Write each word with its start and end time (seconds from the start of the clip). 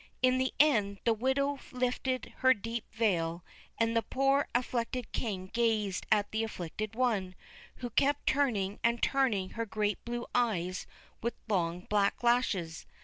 In 0.23 0.39
the 0.39 0.51
end 0.59 0.99
the 1.03 1.13
widow 1.13 1.59
lifted 1.71 2.33
her 2.37 2.55
deep 2.55 2.91
veil, 2.91 3.43
and 3.79 3.95
the 3.95 4.01
poor 4.01 4.47
afflicted 4.55 5.11
King 5.11 5.51
gazed 5.53 6.07
at 6.11 6.31
the 6.31 6.43
afflicted 6.43 6.95
one, 6.95 7.35
who 7.75 7.91
kept 7.91 8.25
turning 8.25 8.79
and 8.83 8.99
turning 9.03 9.51
her 9.51 9.65
great 9.67 10.03
blue 10.03 10.25
eyes 10.33 10.87
with 11.21 11.35
long 11.47 11.81
black 11.81 12.23
lashes. 12.23 12.87